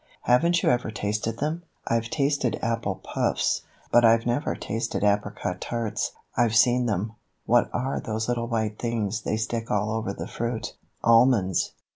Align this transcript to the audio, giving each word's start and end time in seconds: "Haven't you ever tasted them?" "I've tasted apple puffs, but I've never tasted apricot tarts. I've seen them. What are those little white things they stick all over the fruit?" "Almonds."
"Haven't 0.21 0.63
you 0.63 0.69
ever 0.71 0.89
tasted 0.89 1.37
them?" 1.37 1.61
"I've 1.85 2.09
tasted 2.09 2.57
apple 2.63 2.95
puffs, 3.03 3.61
but 3.91 4.03
I've 4.03 4.25
never 4.25 4.55
tasted 4.55 5.03
apricot 5.03 5.61
tarts. 5.61 6.13
I've 6.35 6.55
seen 6.55 6.87
them. 6.87 7.13
What 7.45 7.69
are 7.71 7.99
those 7.99 8.27
little 8.27 8.47
white 8.47 8.79
things 8.79 9.21
they 9.21 9.37
stick 9.37 9.69
all 9.69 9.91
over 9.91 10.11
the 10.11 10.25
fruit?" 10.27 10.73
"Almonds." 11.03 11.73